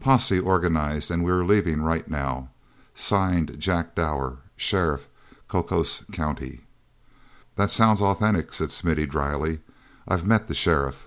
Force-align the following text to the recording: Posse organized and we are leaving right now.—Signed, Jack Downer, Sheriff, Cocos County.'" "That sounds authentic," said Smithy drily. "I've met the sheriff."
Posse 0.00 0.40
organized 0.40 1.12
and 1.12 1.22
we 1.22 1.30
are 1.30 1.44
leaving 1.44 1.80
right 1.80 2.10
now.—Signed, 2.10 3.54
Jack 3.60 3.94
Downer, 3.94 4.38
Sheriff, 4.56 5.06
Cocos 5.46 6.02
County.'" 6.10 6.62
"That 7.54 7.70
sounds 7.70 8.02
authentic," 8.02 8.52
said 8.52 8.72
Smithy 8.72 9.06
drily. 9.06 9.60
"I've 10.08 10.26
met 10.26 10.48
the 10.48 10.54
sheriff." 10.54 11.06